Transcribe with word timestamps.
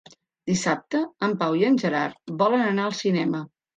Dissabte 0.51 1.01
en 1.27 1.35
Pau 1.43 1.57
i 1.59 1.63
en 1.67 1.77
Gerard 1.83 2.35
volen 2.43 2.67
anar 2.71 2.89
al 2.89 2.97
cinema. 3.03 3.45